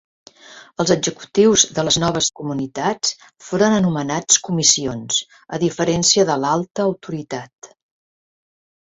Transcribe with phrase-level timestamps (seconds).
[0.83, 3.13] Els executius de les noves comunitats
[3.49, 5.19] foren anomenats comissions,
[5.57, 7.71] a diferència de l'Alta autoritat.